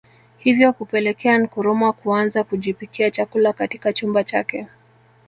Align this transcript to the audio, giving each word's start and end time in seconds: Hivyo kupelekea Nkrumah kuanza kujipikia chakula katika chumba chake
Hivyo 0.37 0.73
kupelekea 0.73 1.37
Nkrumah 1.37 1.93
kuanza 1.95 2.43
kujipikia 2.43 3.11
chakula 3.11 3.53
katika 3.53 3.93
chumba 3.93 4.23
chake 4.23 4.67